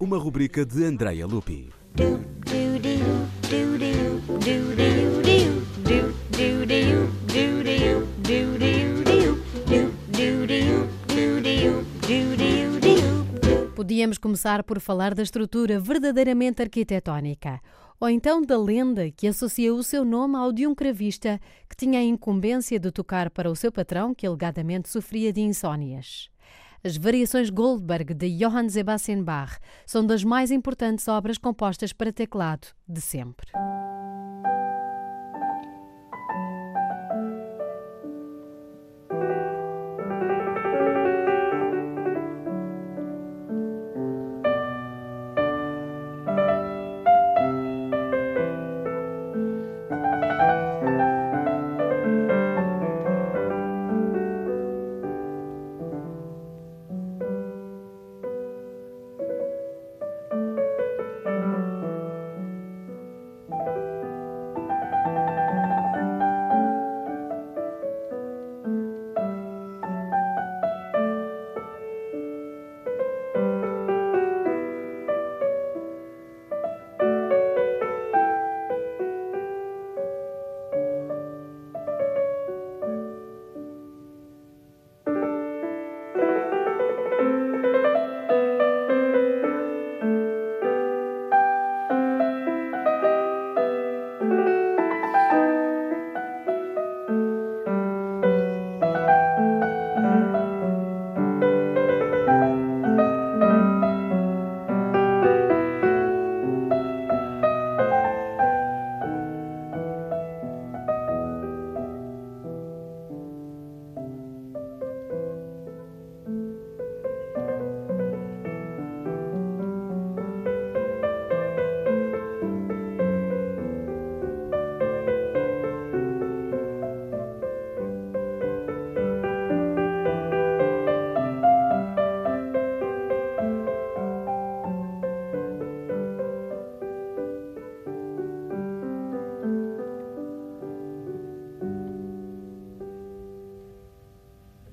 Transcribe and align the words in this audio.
uma 0.00 0.16
rubrica 0.16 0.64
de 0.64 0.82
Andrea 0.82 1.26
Lupi. 1.26 1.68
Podíamos 13.76 14.16
começar 14.16 14.64
por 14.64 14.80
falar 14.80 15.14
da 15.14 15.22
estrutura 15.22 15.78
verdadeiramente 15.78 16.62
arquitetónica, 16.62 17.60
ou 18.00 18.08
então 18.08 18.40
da 18.40 18.58
lenda 18.58 19.10
que 19.10 19.26
associa 19.26 19.74
o 19.74 19.82
seu 19.82 20.02
nome 20.02 20.36
ao 20.36 20.50
de 20.50 20.66
um 20.66 20.74
cravista 20.74 21.38
que 21.68 21.76
tinha 21.76 21.98
a 21.98 22.02
incumbência 22.02 22.80
de 22.80 22.90
tocar 22.90 23.28
para 23.28 23.50
o 23.50 23.56
seu 23.56 23.70
patrão, 23.70 24.14
que 24.14 24.26
alegadamente 24.26 24.88
sofria 24.88 25.30
de 25.30 25.42
insónias. 25.42 26.30
As 26.82 26.96
variações 26.96 27.50
Goldberg 27.50 28.14
de 28.14 28.38
Johann 28.38 28.68
Sebastian 28.70 29.22
Bach 29.22 29.58
são 29.84 30.06
das 30.06 30.24
mais 30.24 30.50
importantes 30.50 31.06
obras 31.08 31.36
compostas 31.36 31.92
para 31.92 32.12
teclado 32.12 32.68
de 32.88 33.02
sempre. 33.02 33.50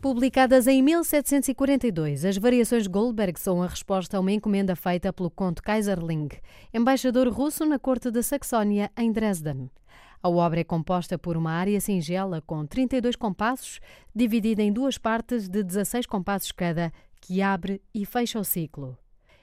Publicadas 0.07 0.68
em 0.68 0.81
1742, 0.81 2.23
as 2.23 2.38
variações 2.38 2.88
Goldberg 2.88 3.38
são 3.38 3.62
a 3.62 3.68
resposta 3.68 4.16
a 4.16 4.22
uma 4.22 4.31
encomenda 4.31 4.73
feita 4.73 5.12
pelo 5.12 5.29
conde 5.29 5.62
Kaiserling, 5.62 6.29
embaixador 6.73 7.28
russo 7.28 7.66
na 7.66 7.78
corte 7.78 8.09
da 8.09 8.23
Saxónia, 8.23 8.90
em 8.97 9.12
Dresden. 9.12 9.69
A 10.23 10.29
obra 10.29 10.62
é 10.62 10.63
composta 10.63 11.19
por 11.19 11.35
uma 11.35 11.51
área 11.51 11.81
singela 11.81 12.41
com 12.41 12.66
32 12.66 13.18
compassos, 13.18 13.81
dividida 14.16 14.63
em 14.63 14.72
duas 14.72 14.97
partes 14.97 15.50
de 15.50 15.62
16 15.62 16.06
compassos 16.06 16.53
cada, 16.53 16.89
que 17.19 17.41
abre 17.41 17.81
e 17.94 18.06
fecha 18.06 18.39
o 18.39 18.45
ciclo. 18.45 18.97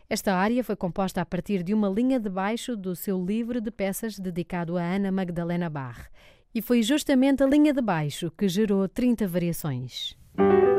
Esta 0.09 0.35
área 0.35 0.65
foi 0.65 0.77
composta 0.77 1.21
a 1.21 1.27
partir 1.27 1.63
de 1.63 1.75
uma 1.75 1.91
linha 1.91 2.19
de 2.19 2.31
baixo 2.31 2.75
do 2.75 2.97
seu 2.97 3.23
livro 3.23 3.61
de 3.61 3.71
peças 3.71 4.19
dedicado 4.19 4.79
a 4.79 4.83
Ana 4.83 5.13
Magdalena 5.13 5.69
Bach, 5.69 6.09
e 6.55 6.63
foi 6.63 6.83
justamente 6.83 7.43
a 7.43 7.47
linha 7.47 7.75
de 7.75 7.83
baixo 7.83 8.31
que 8.31 8.49
gerou 8.49 8.89
30 8.89 9.29
variações. 9.29 10.17
Bach 10.37 10.74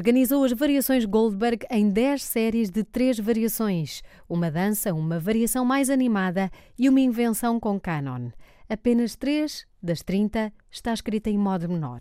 organizou 0.00 0.44
as 0.44 0.52
variações 0.52 1.04
Goldberg 1.04 1.66
em 1.70 1.90
10 1.90 2.22
séries 2.22 2.70
de 2.70 2.82
três 2.82 3.18
variações: 3.18 4.02
uma 4.26 4.50
dança, 4.50 4.94
uma 4.94 5.20
variação 5.20 5.62
mais 5.62 5.90
animada 5.90 6.50
e 6.78 6.88
uma 6.88 7.00
invenção 7.00 7.60
com 7.60 7.78
canon. 7.78 8.30
Apenas 8.66 9.14
3 9.14 9.66
das 9.82 10.02
30 10.02 10.50
está 10.70 10.94
escrita 10.94 11.28
em 11.28 11.36
modo 11.36 11.68
menor. 11.68 12.00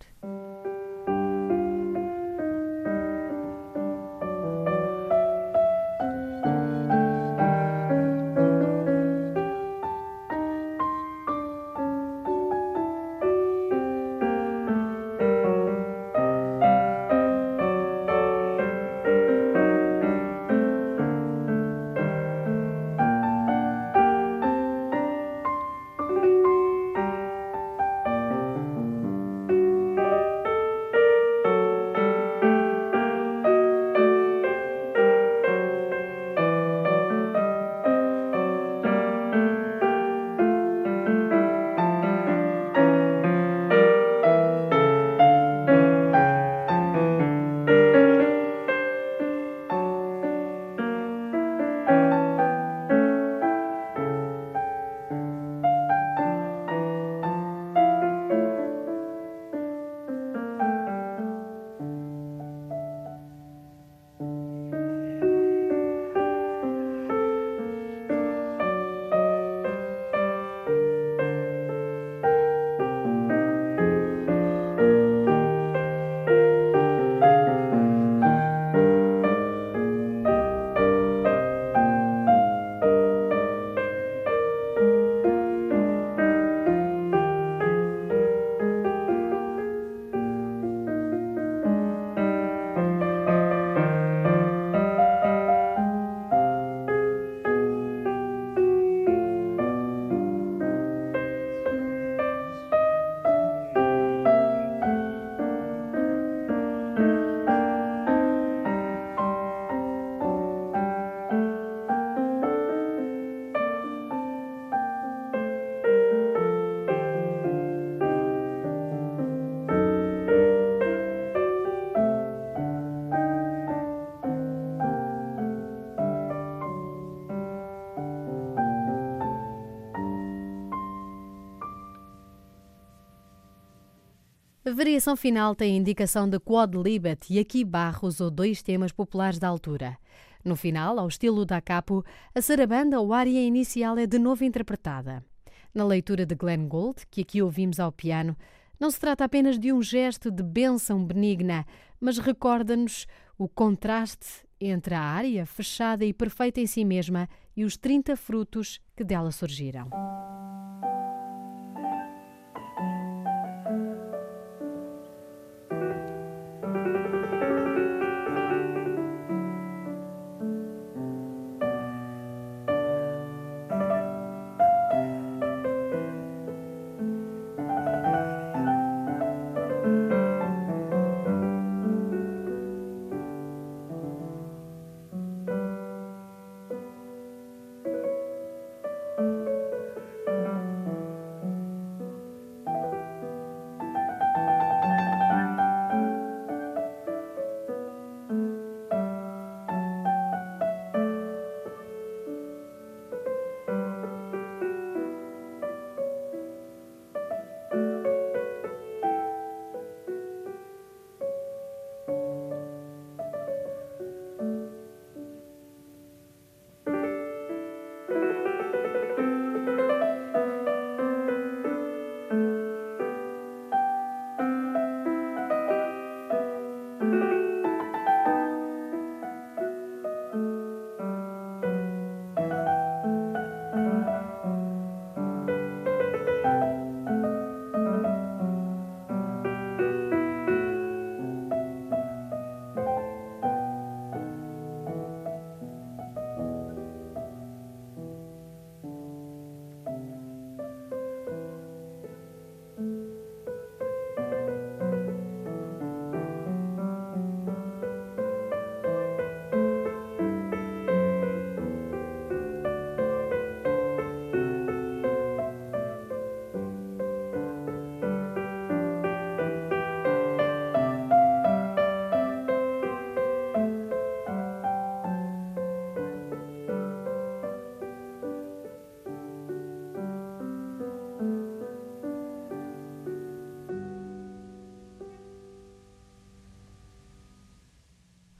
A 134.69 134.71
variação 134.71 135.16
final 135.16 135.56
tem 135.56 135.77
indicação 135.77 136.30
de 136.30 136.39
quadlibet 136.39 137.25
e 137.33 137.39
aqui 137.39 137.66
Barro 137.66 138.07
usou 138.07 138.30
dois 138.30 138.62
temas 138.62 138.92
populares 138.92 139.39
da 139.39 139.48
altura. 139.48 139.98
No 140.45 140.56
final, 140.56 141.00
ao 141.00 141.07
estilo 141.07 141.44
da 141.44 141.60
capo, 141.60 142.06
a 142.36 142.39
sarabanda 142.39 143.00
ou 143.00 143.12
área 143.12 143.42
inicial 143.42 143.98
é 143.98 144.06
de 144.06 144.19
novo 144.19 144.44
interpretada. 144.44 145.25
Na 145.74 145.83
leitura 145.83 146.24
de 146.24 146.36
Glenn 146.36 146.68
Gould, 146.68 147.01
que 147.10 147.21
aqui 147.21 147.42
ouvimos 147.42 147.80
ao 147.80 147.92
piano, 147.92 148.38
não 148.80 148.92
se 148.92 149.00
trata 149.00 149.24
apenas 149.24 149.57
de 149.57 149.74
um 149.74 149.81
gesto 149.81 150.30
de 150.30 150.44
bênção 150.44 151.04
benigna, 151.04 151.65
mas 152.00 152.19
recorda-nos 152.19 153.07
o 153.39 153.50
contraste 153.50 154.45
entre 154.62 154.94
a 154.94 155.01
área 155.01 155.48
fechada 155.48 156.06
e 156.06 156.13
perfeita 156.13 156.62
em 156.62 156.68
si 156.68 156.86
mesma 156.86 157.27
e 157.57 157.65
os 157.65 157.75
30 157.75 158.15
frutos 158.15 158.80
que 158.95 159.04
dela 159.04 159.31
surgiram. 159.31 159.89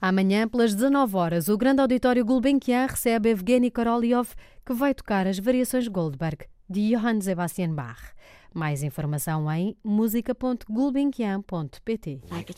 Amanhã, 0.00 0.48
pelas 0.48 0.74
19 0.74 1.14
horas, 1.14 1.48
o 1.48 1.58
grande 1.58 1.82
auditório 1.82 2.24
Gulbenkian 2.24 2.86
recebe 2.86 3.28
Evgeny 3.28 3.70
Korolyov, 3.70 4.30
que 4.64 4.72
vai 4.72 4.94
tocar 4.94 5.26
as 5.26 5.38
variações 5.38 5.86
Goldberg 5.88 6.46
de 6.68 6.90
Johann 6.90 7.20
Sebastian 7.20 7.74
Bach. 7.74 8.14
Mais 8.54 8.82
informação 8.82 9.52
em 9.52 9.76
música.gulbenkian.pt. 9.84 12.22
Like 12.30 12.50